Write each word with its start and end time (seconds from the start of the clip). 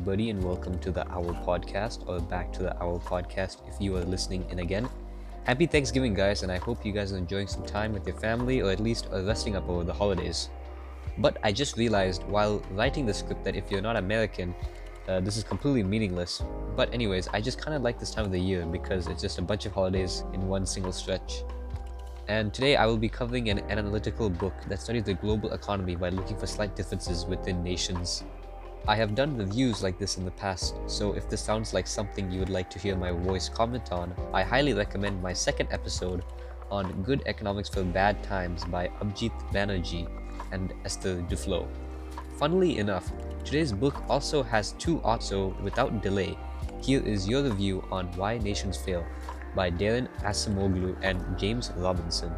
Everybody, 0.00 0.30
and 0.30 0.42
welcome 0.42 0.78
to 0.78 0.90
the 0.90 1.06
Owl 1.12 1.36
Podcast, 1.46 2.08
or 2.08 2.20
back 2.20 2.50
to 2.54 2.62
the 2.62 2.82
Owl 2.82 3.00
Podcast 3.00 3.58
if 3.68 3.78
you 3.78 3.94
are 3.98 4.02
listening 4.02 4.46
in 4.48 4.60
again. 4.60 4.88
Happy 5.44 5.66
Thanksgiving, 5.66 6.14
guys, 6.14 6.42
and 6.42 6.50
I 6.50 6.56
hope 6.56 6.86
you 6.86 6.92
guys 6.92 7.12
are 7.12 7.18
enjoying 7.18 7.46
some 7.46 7.66
time 7.66 7.92
with 7.92 8.06
your 8.06 8.16
family 8.16 8.62
or 8.62 8.70
at 8.70 8.80
least 8.80 9.08
are 9.12 9.22
resting 9.22 9.56
up 9.56 9.68
over 9.68 9.84
the 9.84 9.92
holidays. 9.92 10.48
But 11.18 11.36
I 11.42 11.52
just 11.52 11.76
realized 11.76 12.22
while 12.22 12.62
writing 12.70 13.04
the 13.04 13.12
script 13.12 13.44
that 13.44 13.54
if 13.54 13.70
you're 13.70 13.82
not 13.82 13.96
American, 13.96 14.54
uh, 15.06 15.20
this 15.20 15.36
is 15.36 15.44
completely 15.44 15.82
meaningless. 15.82 16.42
But, 16.76 16.94
anyways, 16.94 17.28
I 17.28 17.42
just 17.42 17.60
kind 17.60 17.76
of 17.76 17.82
like 17.82 18.00
this 18.00 18.10
time 18.10 18.24
of 18.24 18.32
the 18.32 18.40
year 18.40 18.64
because 18.64 19.06
it's 19.06 19.20
just 19.20 19.38
a 19.38 19.42
bunch 19.42 19.66
of 19.66 19.74
holidays 19.74 20.24
in 20.32 20.48
one 20.48 20.64
single 20.64 20.92
stretch. 20.92 21.44
And 22.26 22.54
today 22.54 22.76
I 22.76 22.86
will 22.86 22.96
be 22.96 23.10
covering 23.10 23.50
an 23.50 23.58
analytical 23.68 24.30
book 24.30 24.54
that 24.68 24.80
studies 24.80 25.04
the 25.04 25.12
global 25.12 25.52
economy 25.52 25.94
by 25.94 26.08
looking 26.08 26.38
for 26.38 26.46
slight 26.46 26.74
differences 26.74 27.26
within 27.26 27.62
nations. 27.62 28.24
I 28.88 28.96
have 28.96 29.14
done 29.14 29.36
reviews 29.36 29.82
like 29.82 29.98
this 29.98 30.16
in 30.16 30.24
the 30.24 30.30
past, 30.32 30.74
so 30.86 31.12
if 31.12 31.28
this 31.28 31.42
sounds 31.42 31.74
like 31.74 31.86
something 31.86 32.30
you 32.30 32.40
would 32.40 32.48
like 32.48 32.70
to 32.70 32.78
hear 32.78 32.96
my 32.96 33.12
voice 33.12 33.48
comment 33.48 33.92
on, 33.92 34.14
I 34.32 34.42
highly 34.42 34.72
recommend 34.72 35.22
my 35.22 35.32
second 35.32 35.68
episode 35.70 36.24
on 36.70 37.02
Good 37.02 37.22
Economics 37.26 37.68
for 37.68 37.84
Bad 37.84 38.22
Times 38.22 38.64
by 38.64 38.88
Abhijit 39.00 39.32
Banerjee 39.52 40.08
and 40.52 40.72
Esther 40.84 41.16
Duflo. 41.28 41.68
Funnily 42.38 42.78
enough, 42.78 43.12
today's 43.44 43.72
book 43.72 44.02
also 44.08 44.42
has 44.42 44.72
two 44.72 45.00
also 45.02 45.54
without 45.62 46.02
delay. 46.02 46.36
Here 46.80 47.04
is 47.04 47.28
your 47.28 47.42
review 47.42 47.84
on 47.92 48.06
Why 48.16 48.38
Nations 48.38 48.78
Fail 48.78 49.04
by 49.54 49.70
Daron 49.70 50.08
Acemoglu 50.22 50.96
and 51.02 51.38
James 51.38 51.70
Robinson. 51.76 52.32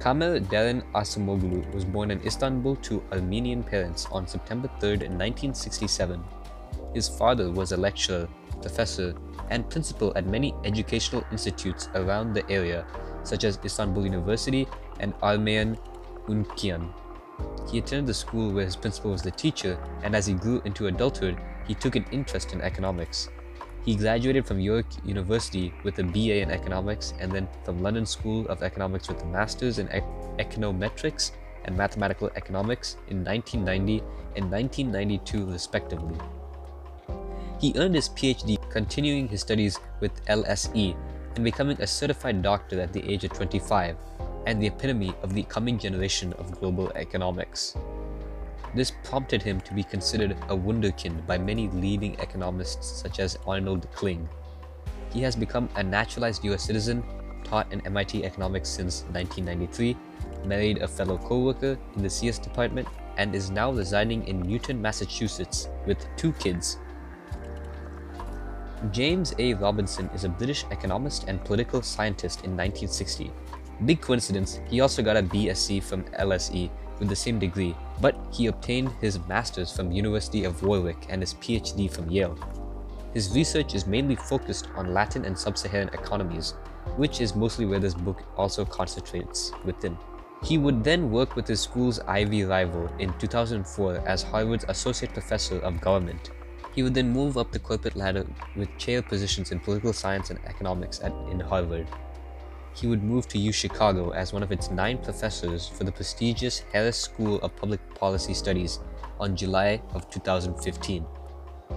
Kamer 0.00 0.40
Daron 0.40 0.82
Acemoglu 0.94 1.70
was 1.74 1.84
born 1.84 2.10
in 2.10 2.24
Istanbul 2.24 2.74
to 2.76 3.02
Armenian 3.12 3.62
parents 3.62 4.06
on 4.10 4.26
September 4.26 4.70
3, 4.80 4.92
1967. 4.92 6.24
His 6.94 7.06
father 7.06 7.50
was 7.50 7.72
a 7.72 7.76
lecturer, 7.76 8.26
professor, 8.62 9.14
and 9.50 9.68
principal 9.68 10.10
at 10.16 10.24
many 10.24 10.54
educational 10.64 11.22
institutes 11.30 11.90
around 11.94 12.32
the 12.32 12.50
area, 12.50 12.86
such 13.24 13.44
as 13.44 13.58
Istanbul 13.62 14.04
University 14.06 14.66
and 15.00 15.12
Armenian 15.22 15.76
Unkian. 16.28 16.88
He 17.70 17.76
attended 17.76 18.06
the 18.06 18.14
school 18.14 18.54
where 18.54 18.64
his 18.64 18.76
principal 18.76 19.10
was 19.10 19.20
the 19.20 19.30
teacher, 19.30 19.78
and 20.02 20.16
as 20.16 20.24
he 20.24 20.32
grew 20.32 20.62
into 20.64 20.86
adulthood, 20.86 21.36
he 21.68 21.74
took 21.74 21.94
an 21.94 22.06
interest 22.10 22.54
in 22.54 22.62
economics. 22.62 23.28
He 23.84 23.96
graduated 23.96 24.46
from 24.46 24.60
York 24.60 24.86
University 25.04 25.72
with 25.84 25.98
a 25.98 26.04
BA 26.04 26.42
in 26.42 26.50
economics 26.50 27.14
and 27.18 27.32
then 27.32 27.48
from 27.64 27.82
London 27.82 28.04
School 28.04 28.46
of 28.48 28.62
Economics 28.62 29.08
with 29.08 29.22
a 29.22 29.26
master's 29.26 29.78
in 29.78 29.86
e- 29.88 30.02
econometrics 30.38 31.32
and 31.64 31.76
mathematical 31.76 32.30
economics 32.36 32.96
in 33.08 33.24
1990 33.24 33.98
and 34.36 34.50
1992 34.50 35.50
respectively. 35.50 36.18
He 37.58 37.72
earned 37.76 37.94
his 37.94 38.10
PhD 38.10 38.58
continuing 38.70 39.28
his 39.28 39.40
studies 39.40 39.78
with 40.00 40.24
LSE 40.26 40.94
and 41.34 41.44
becoming 41.44 41.80
a 41.80 41.86
certified 41.86 42.42
doctor 42.42 42.80
at 42.80 42.92
the 42.92 43.10
age 43.10 43.24
of 43.24 43.32
25 43.32 43.96
and 44.46 44.60
the 44.60 44.66
epitome 44.66 45.14
of 45.22 45.34
the 45.34 45.42
coming 45.44 45.78
generation 45.78 46.32
of 46.34 46.58
global 46.60 46.90
economics. 46.96 47.76
This 48.74 48.92
prompted 49.02 49.42
him 49.42 49.60
to 49.62 49.74
be 49.74 49.82
considered 49.82 50.32
a 50.48 50.56
wunderkind 50.56 51.26
by 51.26 51.38
many 51.38 51.68
leading 51.68 52.14
economists 52.20 52.86
such 52.86 53.18
as 53.18 53.36
Arnold 53.46 53.90
Kling. 53.92 54.28
He 55.12 55.20
has 55.22 55.34
become 55.34 55.68
a 55.74 55.82
naturalized 55.82 56.44
US 56.44 56.62
citizen, 56.62 57.02
taught 57.42 57.72
in 57.72 57.84
MIT 57.84 58.24
economics 58.24 58.68
since 58.68 59.02
1993, 59.10 59.96
married 60.44 60.82
a 60.82 60.88
fellow 60.88 61.18
co-worker 61.18 61.76
in 61.96 62.02
the 62.02 62.10
CS 62.10 62.38
department, 62.38 62.86
and 63.16 63.34
is 63.34 63.50
now 63.50 63.72
residing 63.72 64.26
in 64.28 64.40
Newton, 64.40 64.80
Massachusetts 64.80 65.68
with 65.84 66.06
two 66.16 66.32
kids. 66.34 66.78
James 68.92 69.34
A. 69.38 69.54
Robinson 69.54 70.08
is 70.14 70.24
a 70.24 70.28
British 70.28 70.64
economist 70.70 71.24
and 71.26 71.44
political 71.44 71.82
scientist 71.82 72.44
in 72.44 72.56
1960. 72.56 73.32
Big 73.84 74.00
coincidence, 74.00 74.60
he 74.68 74.80
also 74.80 75.02
got 75.02 75.16
a 75.16 75.22
BSc 75.22 75.82
from 75.82 76.04
LSE 76.04 76.70
with 77.00 77.08
the 77.08 77.16
same 77.16 77.40
degree, 77.40 77.74
but 78.00 78.14
he 78.30 78.46
obtained 78.46 78.92
his 79.00 79.18
master's 79.26 79.74
from 79.74 79.90
University 79.90 80.44
of 80.44 80.62
Warwick 80.62 81.06
and 81.08 81.20
his 81.20 81.34
PhD 81.34 81.90
from 81.90 82.08
Yale. 82.08 82.38
His 83.12 83.34
research 83.34 83.74
is 83.74 83.88
mainly 83.88 84.14
focused 84.14 84.68
on 84.76 84.94
Latin 84.94 85.24
and 85.24 85.36
sub-Saharan 85.36 85.88
economies, 85.88 86.52
which 86.96 87.20
is 87.20 87.34
mostly 87.34 87.66
where 87.66 87.80
this 87.80 87.94
book 87.94 88.22
also 88.36 88.64
concentrates 88.64 89.50
within. 89.64 89.98
He 90.44 90.58
would 90.58 90.84
then 90.84 91.10
work 91.10 91.34
with 91.34 91.48
his 91.48 91.60
school's 91.60 91.98
Ivy 92.00 92.44
rival 92.44 92.88
in 92.98 93.12
2004 93.18 94.04
as 94.06 94.22
Harvard's 94.22 94.64
Associate 94.68 95.12
Professor 95.12 95.58
of 95.58 95.80
Government. 95.80 96.30
He 96.72 96.84
would 96.84 96.94
then 96.94 97.10
move 97.10 97.36
up 97.36 97.50
the 97.50 97.58
corporate 97.58 97.96
ladder 97.96 98.24
with 98.54 98.78
chair 98.78 99.02
positions 99.02 99.50
in 99.50 99.58
political 99.58 99.92
science 99.92 100.30
and 100.30 100.38
economics 100.46 101.00
at, 101.00 101.12
in 101.30 101.40
Harvard 101.40 101.88
he 102.80 102.86
would 102.86 103.02
move 103.02 103.28
to 103.28 103.38
U 103.38 103.52
Chicago 103.52 104.10
as 104.10 104.32
one 104.32 104.42
of 104.42 104.52
its 104.52 104.70
nine 104.70 104.96
professors 104.96 105.68
for 105.68 105.84
the 105.84 105.92
prestigious 105.92 106.60
Harris 106.72 106.96
School 106.96 107.36
of 107.40 107.54
Public 107.54 107.80
Policy 107.94 108.32
Studies 108.32 108.80
on 109.18 109.36
July 109.36 109.82
of 109.92 110.08
2015. 110.08 111.06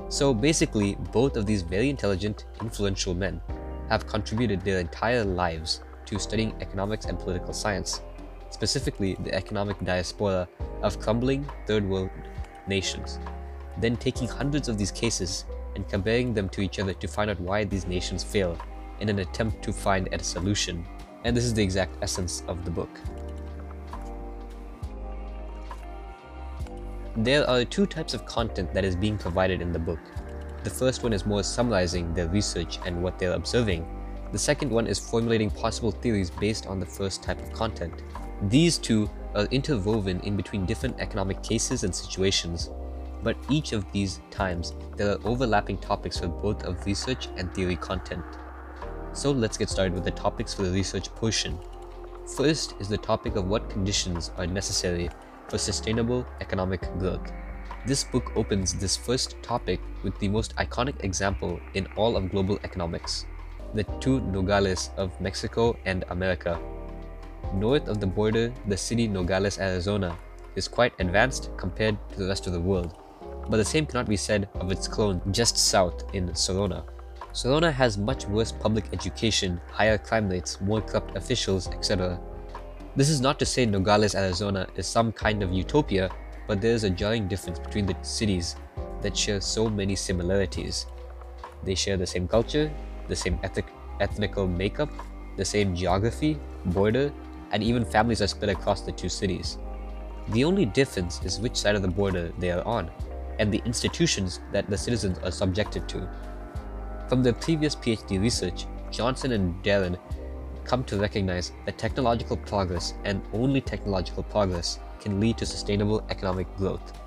So 0.07 0.33
basically, 0.33 0.95
both 1.11 1.35
of 1.35 1.45
these 1.45 1.61
very 1.61 1.89
intelligent, 1.89 2.45
influential 2.61 3.13
men 3.13 3.41
have 3.89 4.07
contributed 4.07 4.61
their 4.61 4.79
entire 4.79 5.25
lives 5.25 5.81
to 6.05 6.17
studying 6.17 6.55
economics 6.61 7.05
and 7.05 7.19
political 7.19 7.53
science, 7.53 8.01
specifically 8.49 9.17
the 9.23 9.33
economic 9.33 9.77
diaspora 9.83 10.47
of 10.81 10.99
crumbling 10.99 11.45
third 11.67 11.87
world 11.87 12.09
nations, 12.67 13.19
then 13.77 13.97
taking 13.97 14.27
hundreds 14.27 14.69
of 14.69 14.77
these 14.77 14.91
cases 14.91 15.43
and 15.75 15.87
comparing 15.89 16.33
them 16.33 16.47
to 16.49 16.61
each 16.61 16.79
other 16.79 16.93
to 16.93 17.07
find 17.07 17.29
out 17.29 17.39
why 17.41 17.65
these 17.65 17.87
nations 17.87 18.23
fail 18.23 18.57
in 18.99 19.09
an 19.09 19.19
attempt 19.19 19.61
to 19.63 19.73
find 19.73 20.07
a 20.11 20.23
solution. 20.23 20.85
And 21.23 21.35
this 21.35 21.45
is 21.45 21.53
the 21.53 21.63
exact 21.63 21.95
essence 22.01 22.43
of 22.47 22.65
the 22.65 22.71
book. 22.71 22.89
There 27.15 27.47
are 27.47 27.63
two 27.63 27.85
types 27.85 28.13
of 28.13 28.25
content 28.25 28.73
that 28.73 28.83
is 28.83 28.95
being 28.95 29.17
provided 29.17 29.61
in 29.61 29.71
the 29.71 29.79
book. 29.79 29.99
The 30.63 30.69
first 30.69 31.03
one 31.03 31.13
is 31.13 31.25
more 31.25 31.43
summarizing 31.43 32.13
their 32.13 32.27
research 32.27 32.79
and 32.85 33.03
what 33.03 33.19
they're 33.19 33.33
observing. 33.33 33.85
The 34.31 34.39
second 34.39 34.71
one 34.71 34.87
is 34.87 34.97
formulating 34.97 35.51
possible 35.51 35.91
theories 35.91 36.31
based 36.31 36.65
on 36.65 36.79
the 36.79 36.85
first 36.85 37.21
type 37.21 37.39
of 37.39 37.53
content. 37.53 38.01
These 38.49 38.79
two 38.79 39.09
are 39.35 39.45
interwoven 39.51 40.19
in 40.21 40.35
between 40.35 40.65
different 40.65 40.99
economic 40.99 41.43
cases 41.43 41.83
and 41.83 41.93
situations, 41.93 42.71
but 43.21 43.37
each 43.49 43.73
of 43.73 43.89
these 43.91 44.19
times 44.31 44.73
there 44.97 45.11
are 45.11 45.19
overlapping 45.23 45.77
topics 45.77 46.19
for 46.19 46.27
both 46.27 46.63
of 46.63 46.83
research 46.85 47.27
and 47.37 47.53
theory 47.53 47.75
content. 47.75 48.25
So 49.13 49.31
let's 49.31 49.57
get 49.57 49.69
started 49.69 49.93
with 49.93 50.03
the 50.03 50.11
topics 50.11 50.53
for 50.53 50.63
the 50.63 50.71
research 50.71 51.13
portion. 51.15 51.57
First 52.35 52.75
is 52.79 52.87
the 52.87 52.97
topic 52.97 53.35
of 53.35 53.47
what 53.47 53.69
conditions 53.69 54.31
are 54.37 54.47
necessary 54.47 55.09
for 55.49 55.57
sustainable 55.57 56.25
economic 56.41 56.81
growth. 56.99 57.31
This 57.85 58.03
book 58.03 58.31
opens 58.35 58.73
this 58.73 58.97
first 58.97 59.35
topic 59.43 59.79
with 60.03 60.17
the 60.19 60.29
most 60.29 60.55
iconic 60.55 61.03
example 61.03 61.59
in 61.73 61.87
all 61.95 62.17
of 62.17 62.31
global 62.31 62.59
economics 62.63 63.25
the 63.73 63.83
two 63.99 64.21
Nogales 64.21 64.91
of 64.97 65.19
Mexico 65.19 65.75
and 65.85 66.05
America. 66.09 66.59
North 67.55 67.87
of 67.87 67.99
the 67.99 68.07
border, 68.07 68.53
the 68.67 68.77
city 68.77 69.07
Nogales, 69.07 69.59
Arizona, 69.59 70.17
is 70.55 70.67
quite 70.67 70.93
advanced 70.99 71.49
compared 71.57 71.97
to 72.11 72.19
the 72.19 72.27
rest 72.27 72.47
of 72.47 72.53
the 72.53 72.59
world, 72.59 72.95
but 73.49 73.57
the 73.57 73.65
same 73.65 73.85
cannot 73.85 74.07
be 74.07 74.17
said 74.17 74.47
of 74.55 74.71
its 74.71 74.87
clone 74.87 75.21
just 75.31 75.57
south 75.57 76.03
in 76.13 76.33
Sonora. 76.35 76.83
Sonora 77.35 77.71
has 77.71 77.97
much 77.97 78.27
worse 78.27 78.51
public 78.51 78.85
education, 78.93 79.59
higher 79.71 79.97
crime 79.97 80.29
rates, 80.29 80.61
more 80.61 80.81
corrupt 80.81 81.17
officials, 81.17 81.67
etc. 81.69 82.19
This 82.95 83.09
is 83.09 83.21
not 83.21 83.39
to 83.39 83.45
say 83.45 83.65
Nogales, 83.65 84.13
Arizona 84.13 84.67
is 84.75 84.85
some 84.85 85.11
kind 85.11 85.41
of 85.41 85.51
utopia, 85.51 86.11
but 86.47 86.61
there 86.61 86.73
is 86.73 86.83
a 86.83 86.91
jarring 86.91 87.27
difference 87.27 87.57
between 87.57 87.87
the 87.87 87.95
cities 88.03 88.55
that 89.01 89.17
share 89.17 89.41
so 89.41 89.67
many 89.67 89.95
similarities. 89.95 90.85
They 91.63 91.73
share 91.73 91.97
the 91.97 92.05
same 92.05 92.27
culture, 92.27 92.71
the 93.07 93.15
same 93.15 93.39
ethnic, 93.41 93.65
ethnical 93.99 94.45
makeup, 94.47 94.91
the 95.35 95.43
same 95.43 95.75
geography, 95.75 96.37
border, 96.65 97.11
and 97.51 97.63
even 97.63 97.83
families 97.83 98.21
are 98.21 98.27
spread 98.27 98.51
across 98.51 98.81
the 98.81 98.91
two 98.91 99.09
cities. 99.09 99.57
The 100.29 100.43
only 100.43 100.67
difference 100.67 101.19
is 101.25 101.39
which 101.39 101.55
side 101.55 101.75
of 101.75 101.81
the 101.81 101.87
border 101.87 102.31
they 102.37 102.51
are 102.51 102.63
on, 102.63 102.91
and 103.39 103.51
the 103.51 103.63
institutions 103.65 104.39
that 104.51 104.69
the 104.69 104.77
citizens 104.77 105.17
are 105.23 105.31
subjected 105.31 105.89
to. 105.89 106.07
From 107.13 107.21
their 107.21 107.33
previous 107.33 107.75
PhD 107.75 108.19
research, 108.19 108.65
Johnson 108.89 109.33
and 109.33 109.63
Daron 109.63 109.99
come 110.65 110.83
to 110.85 110.97
recognize 110.97 111.51
that 111.67 111.77
technological 111.77 112.35
progress 112.35 112.95
and 113.05 113.21
only 113.33 113.61
technological 113.61 114.23
progress 114.23 114.79
can 114.99 115.19
lead 115.19 115.37
to 115.37 115.45
sustainable 115.45 116.03
economic 116.09 116.47
growth. 116.57 116.99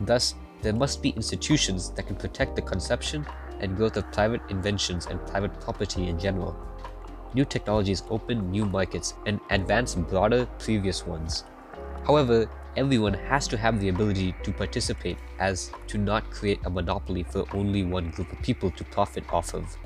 Thus, 0.00 0.34
there 0.60 0.74
must 0.74 1.00
be 1.00 1.08
institutions 1.08 1.88
that 1.92 2.06
can 2.06 2.16
protect 2.16 2.54
the 2.54 2.60
conception 2.60 3.24
and 3.60 3.78
growth 3.78 3.96
of 3.96 4.12
private 4.12 4.42
inventions 4.50 5.06
and 5.06 5.26
private 5.26 5.58
property 5.58 6.08
in 6.08 6.18
general. 6.18 6.54
New 7.32 7.46
technologies 7.46 8.02
open 8.10 8.50
new 8.50 8.66
markets 8.66 9.14
and 9.24 9.40
advance 9.48 9.94
broader 9.94 10.44
previous 10.58 11.06
ones. 11.06 11.44
However, 12.06 12.46
everyone 12.76 13.14
has 13.14 13.48
to 13.48 13.56
have 13.56 13.80
the 13.80 13.88
ability 13.88 14.34
to 14.42 14.52
participate 14.52 15.16
as 15.38 15.70
to 15.86 15.96
not 15.96 16.30
create 16.30 16.60
a 16.66 16.70
monopoly 16.70 17.22
for 17.22 17.46
only 17.54 17.84
one 17.84 18.10
group 18.10 18.30
of 18.30 18.42
people 18.42 18.70
to 18.70 18.84
profit 18.84 19.24
off 19.32 19.54
of. 19.54 19.76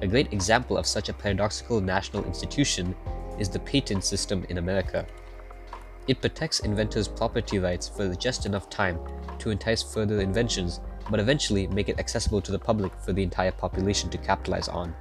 A 0.00 0.06
great 0.06 0.32
example 0.32 0.78
of 0.78 0.86
such 0.86 1.08
a 1.08 1.12
paradoxical 1.12 1.80
national 1.80 2.24
institution 2.24 2.94
is 3.38 3.48
the 3.48 3.58
patent 3.58 4.04
system 4.04 4.46
in 4.48 4.58
America. 4.58 5.04
It 6.06 6.20
protects 6.20 6.60
inventors' 6.60 7.08
property 7.08 7.58
rights 7.58 7.88
for 7.88 8.14
just 8.14 8.46
enough 8.46 8.70
time 8.70 9.00
to 9.38 9.50
entice 9.50 9.82
further 9.82 10.20
inventions, 10.20 10.80
but 11.10 11.18
eventually 11.18 11.66
make 11.68 11.88
it 11.88 11.98
accessible 11.98 12.40
to 12.42 12.52
the 12.52 12.58
public 12.58 12.92
for 13.04 13.12
the 13.12 13.22
entire 13.22 13.52
population 13.52 14.08
to 14.10 14.18
capitalize 14.18 14.68
on. 14.68 14.94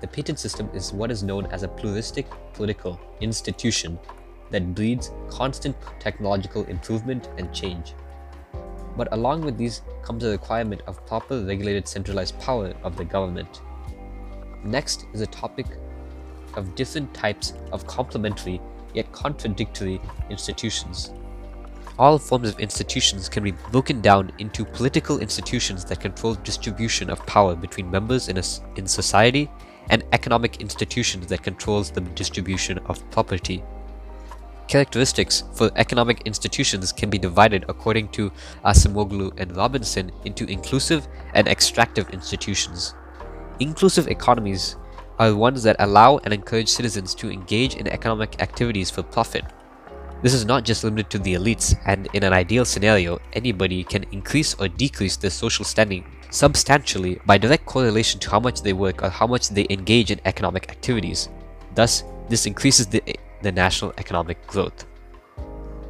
The 0.00 0.06
patent 0.06 0.38
system 0.38 0.68
is 0.74 0.92
what 0.92 1.10
is 1.10 1.22
known 1.22 1.46
as 1.46 1.62
a 1.62 1.68
pluralistic 1.68 2.26
political 2.52 3.00
institution 3.20 3.98
that 4.50 4.74
breeds 4.74 5.10
constant 5.28 5.76
technological 6.00 6.64
improvement 6.64 7.28
and 7.38 7.52
change. 7.52 7.94
But 8.96 9.08
along 9.12 9.42
with 9.42 9.56
these 9.56 9.82
comes 10.02 10.24
the 10.24 10.30
requirement 10.30 10.82
of 10.86 11.04
proper 11.06 11.44
regulated 11.44 11.86
centralized 11.86 12.38
power 12.40 12.74
of 12.82 12.96
the 12.96 13.04
government. 13.04 13.60
Next 14.64 15.06
is 15.12 15.20
a 15.20 15.26
topic 15.26 15.66
of 16.56 16.74
different 16.74 17.14
types 17.14 17.54
of 17.72 17.86
complementary 17.86 18.60
yet 18.94 19.12
contradictory 19.12 20.00
institutions. 20.30 21.12
All 21.98 22.18
forms 22.18 22.48
of 22.48 22.60
institutions 22.60 23.28
can 23.28 23.42
be 23.42 23.52
broken 23.70 24.00
down 24.00 24.30
into 24.38 24.64
political 24.64 25.18
institutions 25.18 25.84
that 25.86 26.00
control 26.00 26.34
distribution 26.34 27.10
of 27.10 27.24
power 27.26 27.56
between 27.56 27.90
members 27.90 28.28
in, 28.28 28.38
a, 28.38 28.42
in 28.76 28.86
society 28.86 29.50
and 29.90 30.04
economic 30.12 30.60
institutions 30.60 31.26
that 31.26 31.42
controls 31.42 31.90
the 31.90 32.00
distribution 32.00 32.78
of 32.86 33.08
property. 33.10 33.64
Characteristics 34.68 35.44
for 35.54 35.70
economic 35.76 36.22
institutions 36.26 36.92
can 36.92 37.08
be 37.08 37.16
divided 37.16 37.64
according 37.70 38.08
to 38.08 38.30
Acemoglu 38.66 39.32
and 39.40 39.56
Robinson 39.56 40.12
into 40.26 40.44
inclusive 40.44 41.08
and 41.32 41.48
extractive 41.48 42.10
institutions. 42.10 42.94
Inclusive 43.60 44.08
economies 44.08 44.76
are 45.18 45.34
ones 45.34 45.62
that 45.62 45.76
allow 45.78 46.18
and 46.18 46.34
encourage 46.34 46.68
citizens 46.68 47.14
to 47.14 47.30
engage 47.30 47.76
in 47.76 47.88
economic 47.88 48.42
activities 48.42 48.90
for 48.90 49.02
profit. 49.02 49.42
This 50.20 50.34
is 50.34 50.44
not 50.44 50.64
just 50.64 50.84
limited 50.84 51.08
to 51.10 51.18
the 51.18 51.34
elites, 51.34 51.74
and 51.86 52.06
in 52.12 52.22
an 52.22 52.34
ideal 52.34 52.66
scenario, 52.66 53.20
anybody 53.32 53.84
can 53.84 54.04
increase 54.12 54.52
or 54.54 54.68
decrease 54.68 55.16
their 55.16 55.30
social 55.30 55.64
standing 55.64 56.04
substantially 56.30 57.18
by 57.24 57.38
direct 57.38 57.64
correlation 57.64 58.20
to 58.20 58.30
how 58.30 58.40
much 58.40 58.60
they 58.60 58.74
work 58.74 59.02
or 59.02 59.08
how 59.08 59.26
much 59.26 59.48
they 59.48 59.66
engage 59.70 60.10
in 60.10 60.20
economic 60.26 60.68
activities. 60.70 61.30
Thus, 61.74 62.04
this 62.28 62.44
increases 62.44 62.86
the 62.86 63.02
the 63.42 63.52
national 63.52 63.92
economic 63.98 64.46
growth. 64.46 64.86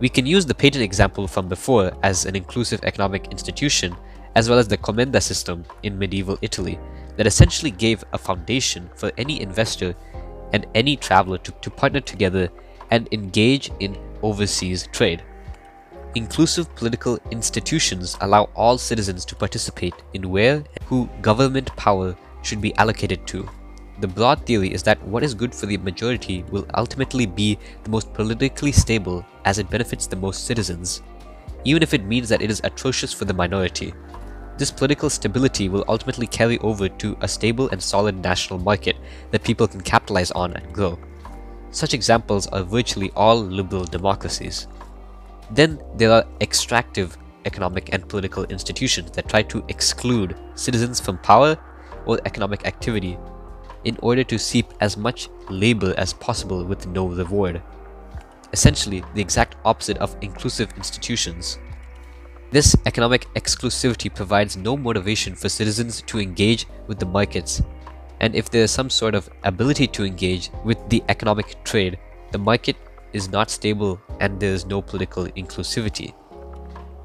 We 0.00 0.08
can 0.08 0.26
use 0.26 0.46
the 0.46 0.54
patent 0.54 0.84
example 0.84 1.26
from 1.26 1.48
before 1.48 1.92
as 2.02 2.24
an 2.24 2.36
inclusive 2.36 2.80
economic 2.84 3.28
institution, 3.28 3.96
as 4.36 4.48
well 4.48 4.58
as 4.58 4.68
the 4.68 4.78
commenda 4.78 5.20
system 5.20 5.64
in 5.82 5.98
medieval 5.98 6.38
Italy, 6.40 6.78
that 7.16 7.26
essentially 7.26 7.72
gave 7.72 8.04
a 8.12 8.18
foundation 8.18 8.88
for 8.94 9.10
any 9.18 9.40
investor 9.40 9.94
and 10.52 10.66
any 10.74 10.96
traveler 10.96 11.38
to, 11.38 11.50
to 11.50 11.70
partner 11.70 12.00
together 12.00 12.48
and 12.90 13.08
engage 13.12 13.70
in 13.80 13.98
overseas 14.22 14.88
trade. 14.92 15.22
Inclusive 16.14 16.74
political 16.74 17.18
institutions 17.30 18.16
allow 18.20 18.44
all 18.54 18.78
citizens 18.78 19.24
to 19.26 19.34
participate 19.34 19.94
in 20.14 20.30
where 20.30 20.54
and 20.54 20.84
who 20.86 21.08
government 21.20 21.74
power 21.76 22.16
should 22.42 22.60
be 22.60 22.74
allocated 22.76 23.26
to. 23.26 23.48
The 24.00 24.06
broad 24.06 24.46
theory 24.46 24.72
is 24.72 24.84
that 24.84 25.02
what 25.02 25.24
is 25.24 25.34
good 25.34 25.52
for 25.52 25.66
the 25.66 25.76
majority 25.76 26.44
will 26.52 26.66
ultimately 26.74 27.26
be 27.26 27.58
the 27.82 27.90
most 27.90 28.12
politically 28.14 28.70
stable 28.70 29.26
as 29.44 29.58
it 29.58 29.68
benefits 29.70 30.06
the 30.06 30.14
most 30.14 30.46
citizens, 30.46 31.02
even 31.64 31.82
if 31.82 31.94
it 31.94 32.04
means 32.04 32.28
that 32.28 32.40
it 32.40 32.48
is 32.48 32.60
atrocious 32.62 33.12
for 33.12 33.24
the 33.24 33.34
minority. 33.34 33.92
This 34.56 34.70
political 34.70 35.10
stability 35.10 35.68
will 35.68 35.84
ultimately 35.88 36.28
carry 36.28 36.58
over 36.60 36.88
to 36.88 37.16
a 37.22 37.28
stable 37.28 37.68
and 37.70 37.82
solid 37.82 38.22
national 38.22 38.60
market 38.60 38.96
that 39.32 39.42
people 39.42 39.66
can 39.66 39.80
capitalize 39.80 40.30
on 40.30 40.52
and 40.52 40.72
grow. 40.72 40.96
Such 41.72 41.92
examples 41.92 42.46
are 42.46 42.62
virtually 42.62 43.10
all 43.16 43.40
liberal 43.40 43.84
democracies. 43.84 44.68
Then 45.50 45.82
there 45.96 46.12
are 46.12 46.24
extractive 46.40 47.18
economic 47.46 47.92
and 47.92 48.08
political 48.08 48.44
institutions 48.44 49.10
that 49.12 49.28
try 49.28 49.42
to 49.42 49.64
exclude 49.68 50.36
citizens 50.54 51.00
from 51.00 51.18
power 51.18 51.58
or 52.06 52.20
economic 52.24 52.64
activity 52.64 53.18
in 53.84 53.96
order 54.02 54.25
to 54.25 54.38
seep 54.38 54.66
as 54.80 54.96
much 54.96 55.28
labor 55.48 55.94
as 55.96 56.12
possible 56.12 56.64
with 56.64 56.86
no 56.86 57.06
reward. 57.06 57.62
Essentially, 58.52 59.04
the 59.14 59.20
exact 59.20 59.56
opposite 59.64 59.98
of 59.98 60.16
inclusive 60.20 60.72
institutions. 60.76 61.58
This 62.50 62.75
economic 62.86 63.26
exclusivity 63.34 64.14
provides 64.14 64.56
no 64.56 64.76
motivation 64.76 65.34
for 65.34 65.48
citizens 65.50 66.02
to 66.02 66.19
engage 66.19 66.66
with 66.86 66.98
the 66.98 67.06
markets, 67.06 67.62
and 68.20 68.34
if 68.34 68.50
there 68.50 68.62
is 68.62 68.70
some 68.70 68.90
sort 68.90 69.14
of 69.14 69.28
ability 69.44 69.86
to 69.88 70.04
engage 70.04 70.50
with 70.64 70.78
the 70.88 71.02
economic 71.08 71.62
trade, 71.64 71.98
the 72.32 72.38
market 72.38 72.76
is 73.12 73.28
not 73.28 73.50
stable 73.50 74.00
and 74.20 74.40
there 74.40 74.52
is 74.52 74.66
no 74.66 74.82
political 74.82 75.26
inclusivity. 75.26 76.14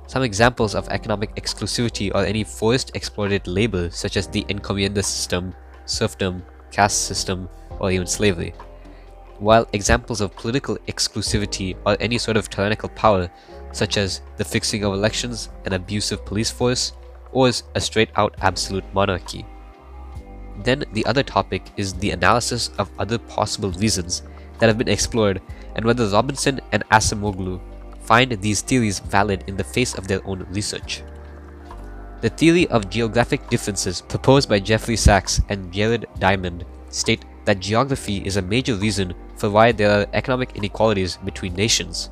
Some 0.08 0.24
examples 0.24 0.76
of 0.76 0.88
economic 0.90 1.36
exclusivity 1.36 2.14
are 2.14 2.26
any 2.26 2.44
forced 2.44 2.96
exploited 2.96 3.48
labor 3.48 3.90
such 3.90 4.18
as 4.18 4.28
the 4.28 4.44
encomienda 4.44 5.04
system, 5.04 5.54
serfdom, 5.86 6.44
caste 6.74 7.06
system, 7.06 7.48
or 7.80 7.92
even 7.92 8.08
slavery. 8.08 8.54
While 9.40 9.68
examples 9.74 10.22
of 10.22 10.36
political 10.36 10.78
exclusivity 10.88 11.78
or 11.86 11.96
any 12.00 12.18
sort 12.18 12.38
of 12.38 12.50
tyrannical 12.50 12.90
power, 12.90 13.30
such 13.72 13.98
as 13.98 14.22
the 14.38 14.46
fixing 14.46 14.84
of 14.84 14.94
elections, 14.94 15.50
an 15.66 15.74
abusive 15.74 16.26
police 16.26 16.52
force, 16.52 16.94
or 17.32 17.52
a 17.76 17.82
straight 17.82 18.10
out 18.16 18.36
absolute 18.42 18.86
monarchy. 18.94 19.46
Then 20.64 20.86
the 20.94 21.06
other 21.06 21.24
topic 21.24 21.64
is 21.78 21.94
the 21.94 22.12
analysis 22.12 22.70
of 22.78 22.92
other 23.00 23.18
possible 23.18 23.72
reasons 23.72 24.24
that 24.60 24.68
have 24.68 24.78
been 24.78 24.88
explored 24.88 25.42
and 25.76 25.84
whether 25.84 26.08
Robinson 26.08 26.62
and 26.72 26.88
Acemoglu 26.90 27.60
find 28.02 28.32
these 28.34 28.62
theories 28.62 29.00
valid 29.00 29.44
in 29.48 29.58
the 29.58 29.64
face 29.64 29.96
of 29.96 30.08
their 30.08 30.26
own 30.28 30.46
research. 30.52 31.02
The 32.24 32.30
theory 32.30 32.70
of 32.70 32.90
geographic 32.90 33.50
differences 33.50 34.00
proposed 34.00 34.48
by 34.48 34.62
Jeffrey 34.62 34.96
Sachs 34.96 35.42
and 35.50 35.74
Jared 35.74 36.06
Diamond 36.20 36.64
state 36.88 37.26
that 37.44 37.60
geography 37.60 38.26
is 38.26 38.38
a 38.38 38.42
major 38.42 38.76
reason 38.76 39.14
for 39.36 39.50
why 39.50 39.74
there 39.74 39.92
are 39.92 40.08
economic 40.14 40.56
inequalities 40.56 41.18
between 41.26 41.54
nations. 41.54 42.12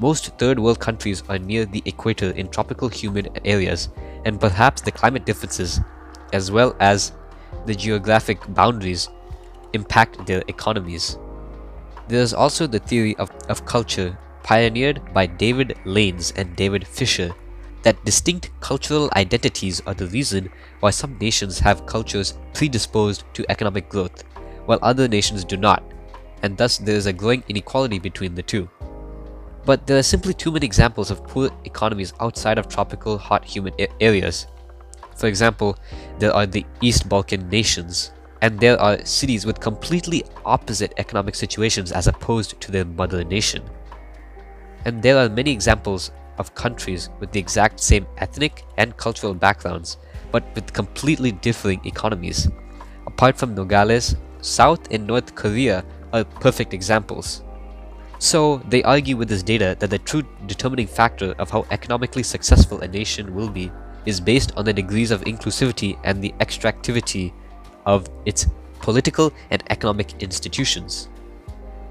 Most 0.00 0.36
third 0.38 0.58
world 0.58 0.80
countries 0.80 1.22
are 1.28 1.38
near 1.38 1.66
the 1.66 1.84
equator 1.84 2.32
in 2.32 2.48
tropical 2.48 2.88
humid 2.88 3.40
areas, 3.44 3.90
and 4.24 4.40
perhaps 4.40 4.82
the 4.82 4.90
climate 4.90 5.24
differences, 5.24 5.78
as 6.32 6.50
well 6.50 6.74
as 6.80 7.12
the 7.64 7.76
geographic 7.76 8.40
boundaries, 8.54 9.08
impact 9.72 10.26
their 10.26 10.42
economies. 10.48 11.16
There 12.08 12.22
is 12.22 12.34
also 12.34 12.66
the 12.66 12.80
theory 12.80 13.14
of, 13.18 13.30
of 13.48 13.64
culture, 13.64 14.18
pioneered 14.42 15.00
by 15.14 15.26
David 15.26 15.76
Landes 15.84 16.32
and 16.34 16.56
David 16.56 16.84
Fisher, 16.88 17.32
that 17.82 18.04
distinct 18.04 18.50
cultural 18.60 19.08
identities 19.14 19.80
are 19.86 19.94
the 19.94 20.06
reason 20.08 20.50
why 20.80 20.90
some 20.90 21.18
nations 21.18 21.58
have 21.58 21.86
cultures 21.86 22.38
predisposed 22.54 23.24
to 23.34 23.44
economic 23.48 23.88
growth, 23.88 24.24
while 24.66 24.78
other 24.82 25.08
nations 25.08 25.44
do 25.44 25.56
not, 25.56 25.82
and 26.42 26.56
thus 26.56 26.78
there 26.78 26.96
is 26.96 27.06
a 27.06 27.12
growing 27.12 27.42
inequality 27.48 27.98
between 27.98 28.34
the 28.34 28.42
two. 28.42 28.68
But 29.64 29.86
there 29.86 29.98
are 29.98 30.02
simply 30.02 30.34
too 30.34 30.50
many 30.50 30.66
examples 30.66 31.10
of 31.10 31.26
poor 31.26 31.50
economies 31.64 32.14
outside 32.20 32.58
of 32.58 32.68
tropical 32.68 33.18
hot 33.18 33.44
humid 33.44 33.74
areas. 34.00 34.46
For 35.16 35.26
example, 35.26 35.76
there 36.18 36.32
are 36.32 36.46
the 36.46 36.64
East 36.80 37.08
Balkan 37.08 37.48
nations, 37.48 38.12
and 38.40 38.58
there 38.58 38.80
are 38.80 39.04
cities 39.04 39.44
with 39.44 39.60
completely 39.60 40.24
opposite 40.44 40.94
economic 40.96 41.34
situations 41.34 41.92
as 41.92 42.06
opposed 42.06 42.60
to 42.60 42.72
their 42.72 42.84
mother 42.84 43.24
nation. 43.24 43.62
And 44.84 45.02
there 45.02 45.18
are 45.18 45.28
many 45.28 45.52
examples 45.52 46.12
of 46.38 46.54
countries 46.54 47.10
with 47.20 47.32
the 47.32 47.40
exact 47.40 47.80
same 47.80 48.06
ethnic 48.18 48.64
and 48.76 48.96
cultural 48.96 49.34
backgrounds, 49.34 49.98
but 50.30 50.44
with 50.54 50.72
completely 50.72 51.32
differing 51.32 51.80
economies. 51.84 52.48
Apart 53.06 53.36
from 53.36 53.54
Nogales, 53.54 54.16
South 54.40 54.80
and 54.90 55.06
North 55.06 55.34
Korea 55.34 55.84
are 56.12 56.24
perfect 56.24 56.74
examples. 56.74 57.42
So, 58.20 58.58
they 58.68 58.82
argue 58.82 59.16
with 59.16 59.28
this 59.28 59.44
data 59.44 59.76
that 59.78 59.90
the 59.90 59.98
true 59.98 60.24
determining 60.46 60.88
factor 60.88 61.34
of 61.38 61.50
how 61.50 61.66
economically 61.70 62.24
successful 62.24 62.80
a 62.80 62.88
nation 62.88 63.34
will 63.34 63.48
be 63.48 63.70
is 64.06 64.20
based 64.20 64.52
on 64.56 64.64
the 64.64 64.72
degrees 64.72 65.10
of 65.10 65.20
inclusivity 65.22 65.98
and 66.02 66.22
the 66.22 66.34
extractivity 66.40 67.32
of 67.86 68.08
its 68.26 68.46
political 68.80 69.32
and 69.50 69.62
economic 69.70 70.20
institutions. 70.22 71.08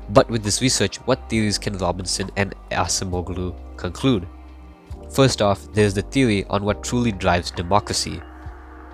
But 0.09 0.29
with 0.29 0.43
this 0.43 0.61
research, 0.61 0.97
what 1.07 1.29
theories 1.29 1.57
can 1.57 1.77
Robinson 1.77 2.29
and 2.35 2.55
Acemoglu 2.71 3.55
conclude? 3.77 4.27
First 5.09 5.41
off, 5.41 5.71
there's 5.73 5.93
the 5.93 6.01
theory 6.01 6.45
on 6.45 6.63
what 6.63 6.83
truly 6.83 7.11
drives 7.11 7.51
democracy. 7.51 8.21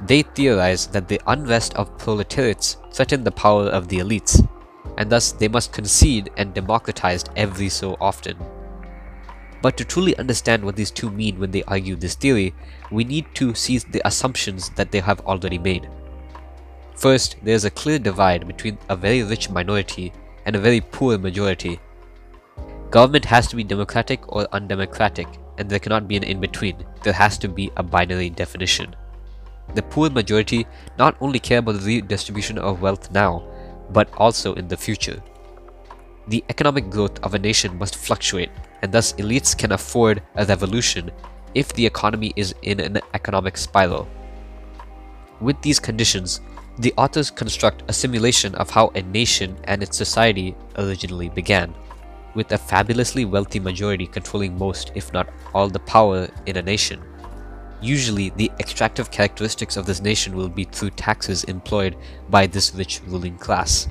They 0.05 0.21
theorize 0.21 0.87
that 0.87 1.07
the 1.07 1.21
unrest 1.27 1.73
of 1.75 1.97
proletariats 1.97 2.77
threaten 2.91 3.23
the 3.23 3.31
power 3.31 3.65
of 3.65 3.87
the 3.87 3.99
elites, 3.99 4.47
and 4.97 5.09
thus 5.09 5.31
they 5.31 5.47
must 5.47 5.73
concede 5.73 6.29
and 6.37 6.53
democratize 6.53 7.23
every 7.35 7.69
so 7.69 7.97
often. 7.99 8.37
But 9.61 9.77
to 9.77 9.85
truly 9.85 10.15
understand 10.17 10.63
what 10.63 10.75
these 10.75 10.91
two 10.91 11.09
mean 11.09 11.39
when 11.39 11.51
they 11.51 11.63
argue 11.63 11.95
this 11.95 12.15
theory, 12.15 12.53
we 12.91 13.05
need 13.05 13.25
to 13.35 13.55
see 13.55 13.77
the 13.77 14.05
assumptions 14.05 14.69
that 14.71 14.91
they 14.91 14.99
have 14.99 15.21
already 15.21 15.57
made. 15.57 15.89
First, 16.95 17.37
there 17.43 17.55
is 17.55 17.65
a 17.65 17.71
clear 17.71 17.97
divide 17.97 18.45
between 18.45 18.77
a 18.89 18.95
very 18.95 19.23
rich 19.23 19.49
minority 19.49 20.13
and 20.45 20.55
a 20.55 20.59
very 20.59 20.81
poor 20.81 21.17
majority. 21.17 21.79
Government 22.91 23.25
has 23.25 23.47
to 23.47 23.55
be 23.55 23.63
democratic 23.63 24.31
or 24.31 24.47
undemocratic, 24.51 25.27
and 25.57 25.69
there 25.69 25.79
cannot 25.79 26.07
be 26.07 26.17
an 26.17 26.23
in-between. 26.23 26.85
There 27.03 27.13
has 27.13 27.37
to 27.39 27.47
be 27.47 27.71
a 27.77 27.83
binary 27.83 28.29
definition. 28.29 28.95
The 29.75 29.83
poor 29.83 30.09
majority 30.09 30.67
not 30.97 31.15
only 31.21 31.39
care 31.39 31.59
about 31.59 31.79
the 31.79 32.01
redistribution 32.01 32.57
of 32.57 32.81
wealth 32.81 33.11
now, 33.11 33.43
but 33.91 34.09
also 34.17 34.53
in 34.55 34.67
the 34.67 34.77
future. 34.77 35.21
The 36.27 36.43
economic 36.49 36.89
growth 36.89 37.19
of 37.23 37.33
a 37.33 37.39
nation 37.39 37.77
must 37.77 37.95
fluctuate, 37.95 38.51
and 38.81 38.91
thus 38.91 39.13
elites 39.13 39.57
can 39.57 39.71
afford 39.71 40.21
a 40.35 40.45
revolution 40.45 41.11
if 41.53 41.73
the 41.73 41.85
economy 41.85 42.33
is 42.35 42.55
in 42.61 42.79
an 42.79 42.99
economic 43.13 43.57
spiral. 43.57 44.07
With 45.41 45.61
these 45.61 45.79
conditions, 45.79 46.41
the 46.79 46.93
authors 46.97 47.29
construct 47.29 47.83
a 47.87 47.93
simulation 47.93 48.55
of 48.55 48.69
how 48.69 48.91
a 48.95 49.01
nation 49.01 49.57
and 49.65 49.83
its 49.83 49.97
society 49.97 50.55
originally 50.77 51.29
began, 51.29 51.73
with 52.35 52.51
a 52.51 52.57
fabulously 52.57 53.25
wealthy 53.25 53.59
majority 53.59 54.07
controlling 54.07 54.57
most, 54.57 54.91
if 54.95 55.11
not 55.13 55.29
all, 55.53 55.69
the 55.69 55.79
power 55.79 56.27
in 56.45 56.57
a 56.57 56.61
nation. 56.61 57.01
Usually, 57.81 58.29
the 58.29 58.51
extractive 58.59 59.11
characteristics 59.11 59.75
of 59.75 59.85
this 59.85 60.01
nation 60.01 60.35
will 60.35 60.49
be 60.49 60.63
through 60.63 60.91
taxes 60.91 61.43
employed 61.45 61.97
by 62.29 62.47
this 62.47 62.73
rich 62.73 63.01
ruling 63.05 63.37
class. 63.37 63.87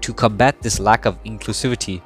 To 0.00 0.14
combat 0.14 0.60
this 0.62 0.80
lack 0.80 1.04
of 1.04 1.22
inclusivity, 1.24 2.00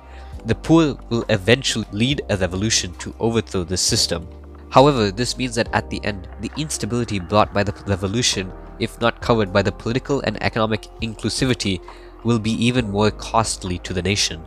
the 0.46 0.56
poor 0.56 0.98
will 1.10 1.24
eventually 1.28 1.86
lead 1.92 2.22
a 2.28 2.36
revolution 2.36 2.92
to 2.94 3.14
overthrow 3.20 3.64
this 3.64 3.80
system. 3.80 4.28
However, 4.70 5.12
this 5.12 5.38
means 5.38 5.54
that 5.54 5.72
at 5.72 5.88
the 5.88 6.04
end, 6.04 6.28
the 6.40 6.50
instability 6.56 7.20
brought 7.20 7.54
by 7.54 7.62
the 7.62 7.72
revolution, 7.86 8.52
if 8.80 9.00
not 9.00 9.22
covered 9.22 9.52
by 9.52 9.62
the 9.62 9.72
political 9.72 10.20
and 10.22 10.42
economic 10.42 10.82
inclusivity, 11.00 11.80
will 12.24 12.40
be 12.40 12.52
even 12.52 12.90
more 12.90 13.12
costly 13.12 13.78
to 13.78 13.92
the 13.92 14.02
nation. 14.02 14.42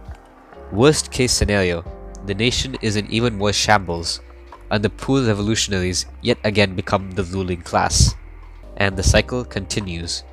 Worst 0.71 1.11
case 1.11 1.31
scenario, 1.31 1.85
the 2.25 2.35
nation 2.35 2.75
is 2.81 2.97
in 2.97 3.09
even 3.09 3.37
more 3.37 3.53
shambles, 3.53 4.19
and 4.69 4.83
the 4.83 4.89
poor 4.89 5.25
revolutionaries 5.25 6.07
yet 6.21 6.37
again 6.43 6.75
become 6.75 7.11
the 7.11 7.23
ruling 7.23 7.61
class. 7.61 8.15
And 8.75 8.97
the 8.97 9.03
cycle 9.03 9.45
continues. 9.45 10.23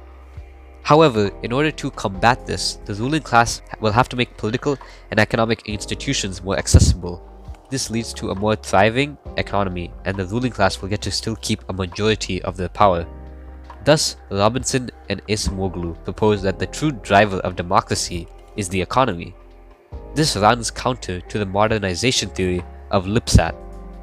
However, 0.83 1.31
in 1.45 1.53
order 1.53 1.71
to 1.71 1.91
combat 1.93 2.47
this, 2.47 2.81
the 2.85 2.95
ruling 2.95 3.23
class 3.23 3.63
will 3.81 3.93
have 3.93 4.09
to 4.09 4.17
make 4.17 4.37
political 4.37 4.77
and 5.13 5.21
economic 5.21 5.69
institutions 5.69 6.43
more 6.43 6.59
accessible. 6.59 7.23
This 7.71 7.89
leads 7.89 8.13
to 8.15 8.31
a 8.31 8.35
more 8.35 8.57
thriving 8.57 9.17
economy, 9.37 9.93
and 10.05 10.17
the 10.17 10.27
ruling 10.27 10.53
class 10.53 10.83
will 10.83 10.89
get 10.89 11.01
to 11.03 11.13
still 11.13 11.37
keep 11.37 11.63
a 11.69 11.73
majority 11.73 12.43
of 12.43 12.57
their 12.57 12.69
power. 12.69 13.07
Thus, 13.85 14.17
Robinson 14.31 14.91
and 15.09 15.25
Acemoglu 15.29 16.03
propose 16.05 16.43
that 16.43 16.59
the 16.59 16.67
true 16.67 16.91
driver 16.91 17.39
of 17.39 17.55
democracy 17.55 18.27
is 18.57 18.69
the 18.69 18.83
economy. 18.83 19.37
This 20.15 20.37
runs 20.37 20.71
counter 20.71 21.21
to 21.21 21.39
the 21.39 21.47
modernization 21.47 22.29
theory 22.31 22.65
of 22.93 23.07
Lipset, 23.07 23.55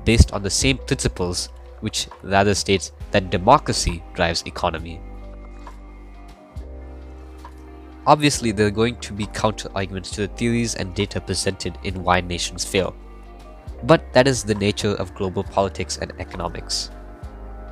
based 0.03 0.34
on 0.34 0.44
the 0.44 0.50
same 0.50 0.77
principles, 0.77 1.50
which 1.80 2.08
rather 2.22 2.53
states 2.53 2.91
that 3.12 3.30
democracy 3.30 4.03
drives 4.13 4.44
economy. 4.46 5.00
Obviously, 8.06 8.51
there 8.51 8.68
are 8.68 8.72
going 8.72 8.98
to 8.98 9.13
be 9.13 9.27
counter-arguments 9.27 10.10
to 10.12 10.22
the 10.22 10.34
theories 10.34 10.75
and 10.75 10.94
data 10.96 11.22
presented 11.22 11.77
in 11.84 12.03
Why 12.03 12.20
Nations 12.20 12.65
Fail. 12.65 12.94
But 13.84 14.12
that 14.13 14.27
is 14.27 14.44
the 14.44 14.56
nature 14.56 14.96
of 14.96 15.15
global 15.15 15.44
politics 15.44 15.98
and 15.98 16.12
economics. 16.20 16.89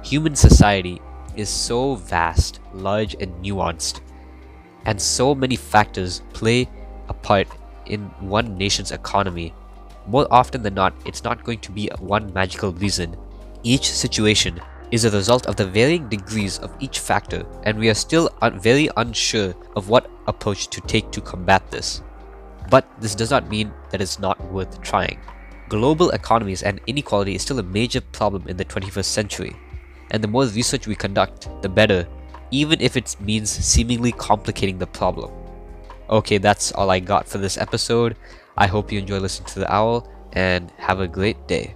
Human 0.03 0.36
society 0.36 1.01
is 1.36 1.50
so 1.50 1.96
vast, 1.96 2.62
large 2.74 3.15
and 3.19 3.34
nuanced, 3.43 4.00
and 4.86 5.01
so 5.01 5.36
many 5.36 5.55
factors 5.55 6.22
play 6.31 6.69
a 7.10 7.13
part 7.13 7.48
in 7.89 8.05
one 8.19 8.58
nation's 8.58 8.91
economy. 8.91 9.53
More 10.08 10.27
often 10.31 10.63
than 10.63 10.74
not, 10.74 10.93
it's 11.05 11.24
not 11.24 11.43
going 11.43 11.60
to 11.60 11.72
be 11.72 11.89
one 12.00 12.34
magical 12.34 12.72
reason. 12.74 13.15
Each 13.63 13.91
situation 13.91 14.60
is 14.91 15.05
a 15.05 15.12
result 15.12 15.46
of 15.46 15.55
the 15.55 15.65
varying 15.65 16.10
degrees 16.10 16.58
of 16.60 16.75
each 16.79 17.00
factor, 17.00 17.46
and 17.63 17.77
we 17.77 17.89
are 17.89 17.93
still 17.93 18.29
un 18.41 18.60
very 18.60 18.89
unsure 18.98 19.53
of 19.75 19.89
what 19.89 20.10
approach 20.27 20.67
to 20.69 20.81
take 20.81 21.12
to 21.12 21.22
combat 21.22 21.69
this. 21.69 22.01
But 22.69 22.88
this 23.00 23.15
does 23.15 23.31
not 23.31 23.50
mean 23.50 23.72
that 23.91 24.01
it's 24.01 24.19
not 24.19 24.43
worth 24.51 24.81
trying. 24.81 25.19
Global 25.67 26.10
economies 26.12 26.63
and 26.63 26.81
inequality 26.88 27.36
is 27.36 27.43
still 27.43 27.60
a 27.60 27.63
major 27.63 28.01
problem 28.01 28.48
in 28.48 28.58
the 28.58 28.65
21st 28.65 29.05
century, 29.05 29.55
and 30.12 30.24
the 30.24 30.27
more 30.27 30.46
research 30.46 30.88
we 30.88 30.96
conduct, 30.96 31.50
the 31.62 31.69
better, 31.69 32.08
even 32.51 32.81
if 32.81 32.98
it 32.98 33.15
means 33.19 33.50
seemingly 33.50 34.12
complicating 34.12 34.79
the 34.79 34.88
problem. 34.88 35.31
Okay, 36.09 36.39
that's 36.39 36.71
all 36.71 36.89
I 36.89 36.99
got 36.99 37.27
for 37.27 37.37
this 37.37 37.57
episode. 37.57 38.15
I 38.57 38.67
hope 38.67 38.91
you 38.91 38.99
enjoy 38.99 39.19
listening 39.19 39.47
to 39.49 39.59
the 39.59 39.71
owl, 39.71 40.09
and 40.33 40.71
have 40.77 40.99
a 40.99 41.07
great 41.07 41.47
day. 41.47 41.75